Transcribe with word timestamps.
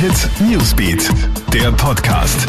Hit 0.00 0.30
Newsbeat, 0.48 1.10
der 1.52 1.72
Podcast. 1.72 2.46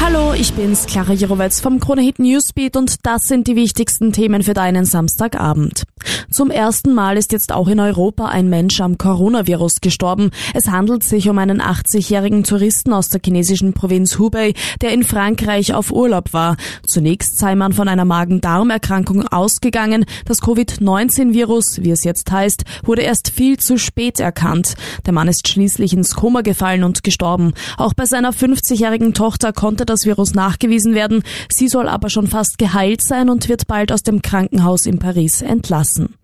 Hallo, 0.00 0.32
ich 0.34 0.52
bin's, 0.54 0.86
Clara 0.86 1.12
Jirovetz 1.12 1.60
vom 1.60 1.78
Kronehit 1.78 2.18
Newsbeat 2.18 2.76
und 2.76 3.06
das 3.06 3.28
sind 3.28 3.46
die 3.46 3.54
wichtigsten 3.54 4.12
Themen 4.12 4.42
für 4.42 4.52
deinen 4.52 4.84
Samstagabend. 4.86 5.84
Zum 6.32 6.52
ersten 6.52 6.94
Mal 6.94 7.16
ist 7.16 7.32
jetzt 7.32 7.52
auch 7.52 7.66
in 7.66 7.80
Europa 7.80 8.26
ein 8.26 8.48
Mensch 8.48 8.80
am 8.80 8.98
Coronavirus 8.98 9.80
gestorben. 9.80 10.30
Es 10.54 10.68
handelt 10.68 11.02
sich 11.02 11.28
um 11.28 11.36
einen 11.38 11.60
80-jährigen 11.60 12.44
Touristen 12.44 12.92
aus 12.92 13.08
der 13.08 13.20
chinesischen 13.24 13.72
Provinz 13.72 14.16
Hubei, 14.16 14.54
der 14.80 14.92
in 14.92 15.02
Frankreich 15.02 15.74
auf 15.74 15.90
Urlaub 15.90 16.32
war. 16.32 16.56
Zunächst 16.86 17.36
sei 17.36 17.56
man 17.56 17.72
von 17.72 17.88
einer 17.88 18.04
Magen-Darm-Erkrankung 18.04 19.26
ausgegangen. 19.26 20.04
Das 20.24 20.40
Covid-19-Virus, 20.40 21.82
wie 21.82 21.90
es 21.90 22.04
jetzt 22.04 22.30
heißt, 22.30 22.62
wurde 22.84 23.02
erst 23.02 23.30
viel 23.30 23.58
zu 23.58 23.76
spät 23.76 24.20
erkannt. 24.20 24.74
Der 25.06 25.12
Mann 25.12 25.26
ist 25.26 25.48
schließlich 25.48 25.94
ins 25.94 26.14
Koma 26.14 26.42
gefallen 26.42 26.84
und 26.84 27.02
gestorben. 27.02 27.54
Auch 27.76 27.92
bei 27.92 28.06
seiner 28.06 28.32
50-jährigen 28.32 29.14
Tochter 29.14 29.52
konnte 29.52 29.84
das 29.84 30.06
Virus 30.06 30.34
nachgewiesen 30.34 30.94
werden. 30.94 31.24
Sie 31.50 31.66
soll 31.66 31.88
aber 31.88 32.08
schon 32.08 32.28
fast 32.28 32.56
geheilt 32.56 33.02
sein 33.02 33.30
und 33.30 33.48
wird 33.48 33.66
bald 33.66 33.90
aus 33.90 34.04
dem 34.04 34.22
Krankenhaus 34.22 34.86
in 34.86 35.00
Paris 35.00 35.42
entlassen. 35.42 36.19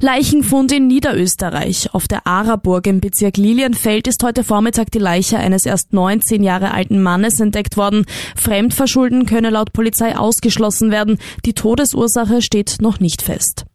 Leichenfund 0.00 0.72
in 0.72 0.86
Niederösterreich. 0.86 1.94
Auf 1.94 2.08
der 2.08 2.26
Araburg 2.26 2.86
im 2.86 3.00
Bezirk 3.00 3.36
Lilienfeld 3.36 4.06
ist 4.06 4.22
heute 4.22 4.44
Vormittag 4.44 4.90
die 4.90 4.98
Leiche 4.98 5.38
eines 5.38 5.66
erst 5.66 5.92
19 5.92 6.42
Jahre 6.42 6.72
alten 6.72 7.02
Mannes 7.02 7.40
entdeckt 7.40 7.76
worden. 7.76 8.04
Fremdverschulden 8.36 9.26
könne 9.26 9.50
laut 9.50 9.72
Polizei 9.72 10.16
ausgeschlossen 10.16 10.90
werden. 10.90 11.18
Die 11.44 11.54
Todesursache 11.54 12.42
steht 12.42 12.76
noch 12.80 13.00
nicht 13.00 13.22
fest. 13.22 13.66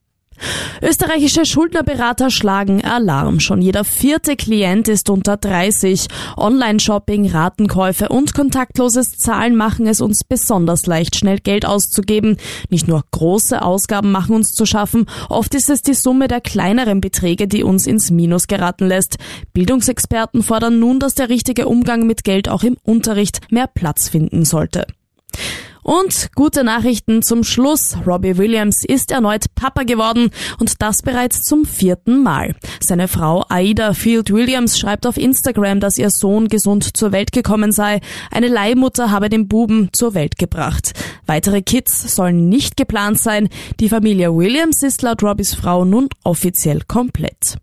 Österreichische 0.82 1.46
Schuldnerberater 1.46 2.30
schlagen 2.30 2.84
Alarm. 2.84 3.40
Schon 3.40 3.62
jeder 3.62 3.84
vierte 3.84 4.36
Klient 4.36 4.88
ist 4.88 5.10
unter 5.10 5.38
30. 5.38 6.08
Online-Shopping, 6.38 7.30
Ratenkäufe 7.30 8.10
und 8.10 8.34
kontaktloses 8.34 9.18
Zahlen 9.18 9.56
machen 9.56 9.88
es 9.88 10.02
uns 10.02 10.24
besonders 10.24 10.86
leicht, 10.86 11.16
schnell 11.16 11.40
Geld 11.40 11.66
auszugeben. 11.66 12.38
Nicht 12.70 12.88
nur 12.88 13.04
große 13.12 13.62
Ausgaben 13.62 14.12
machen 14.12 14.36
uns 14.36 14.54
zu 14.54 14.66
schaffen, 14.66 15.06
oft 15.30 15.54
ist 15.56 15.70
es 15.70 15.82
die 15.82 15.94
Summe 15.94 16.28
der 16.28 16.42
kleineren 16.42 17.02
Beträge, 17.02 17.48
die 17.48 17.64
uns 17.64 17.88
ins 17.88 18.12
Minus 18.12 18.48
geraten 18.48 18.88
lässt. 18.88 19.18
Bildungsexperten 19.54 20.44
fordern 20.44 20.80
nun, 20.80 21.00
dass 21.00 21.16
der 21.16 21.30
richtige 21.30 21.68
Umgang 21.68 22.08
mit 22.08 22.24
Geld 22.24 22.50
auch 22.50 22.64
im 22.64 22.78
Unterricht 22.84 23.40
mehr 23.52 23.68
Platz 23.68 24.10
finden 24.10 24.46
sollte. 24.46 24.88
Und 25.92 26.30
gute 26.36 26.64
Nachrichten 26.64 27.22
zum 27.22 27.44
Schluss. 27.44 27.98
Robbie 28.08 28.38
Williams 28.38 28.86
ist 28.86 29.12
erneut 29.12 29.54
Papa 29.56 29.84
geworden 29.84 30.32
und 30.58 30.82
das 30.82 31.02
bereits 31.02 31.44
zum 31.44 31.66
vierten 31.66 32.24
Mal. 32.24 32.56
Seine 32.80 33.10
Frau 33.10 33.44
Aida 33.50 33.94
Field 33.94 34.32
Williams 34.32 34.80
schreibt 34.80 35.06
auf 35.06 35.18
Instagram, 35.18 35.82
dass 35.82 35.98
ihr 35.98 36.10
Sohn 36.10 36.48
gesund 36.48 36.96
zur 36.96 37.12
Welt 37.12 37.34
gekommen 37.34 37.74
sei. 37.74 38.00
Eine 38.32 38.48
Leihmutter 38.48 39.12
habe 39.12 39.28
den 39.28 39.50
Buben 39.50 39.90
zur 39.92 40.14
Welt 40.14 40.38
gebracht. 40.38 40.94
Weitere 41.26 41.62
Kids 41.62 42.16
sollen 42.16 42.48
nicht 42.48 42.78
geplant 42.78 43.20
sein. 43.20 43.50
Die 43.82 43.90
Familie 43.90 44.34
Williams 44.34 44.84
ist 44.84 45.02
laut 45.02 45.22
Robbies 45.22 45.56
Frau 45.56 45.84
nun 45.84 46.08
offiziell 46.24 46.84
komplett. 46.88 47.58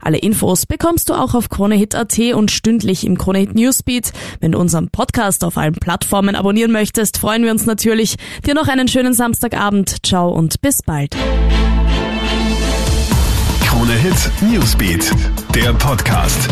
Alle 0.00 0.18
Infos 0.18 0.66
bekommst 0.66 1.08
du 1.08 1.14
auch 1.14 1.34
auf 1.34 1.48
KroneHit.at 1.48 2.18
und 2.34 2.50
stündlich 2.50 3.06
im 3.06 3.18
KroneHit 3.18 3.54
Newsbeat. 3.54 4.12
Wenn 4.40 4.52
du 4.52 4.58
unseren 4.58 4.88
Podcast 4.88 5.44
auf 5.44 5.56
allen 5.56 5.74
Plattformen 5.74 6.34
abonnieren 6.34 6.72
möchtest, 6.72 7.18
freuen 7.18 7.44
wir 7.44 7.50
uns 7.50 7.66
natürlich. 7.66 8.16
Dir 8.46 8.54
noch 8.54 8.68
einen 8.68 8.88
schönen 8.88 9.14
Samstagabend. 9.14 10.04
Ciao 10.04 10.30
und 10.30 10.60
bis 10.60 10.82
bald. 10.82 11.16
KroneHit 13.64 14.30
Newsbeat, 14.42 15.10
der 15.54 15.72
Podcast. 15.74 16.48